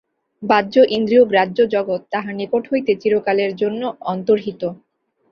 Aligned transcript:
বাহ্য 0.43 0.75
ইন্দ্রিয়গ্রাহ্য 0.97 1.57
জগৎ 1.73 2.01
তাঁহার 2.11 2.35
নিকট 2.39 2.63
হইতে 2.71 2.91
চিরকালের 3.01 3.51
জন্য 3.61 3.81
অন্তর্হিত। 4.05 4.61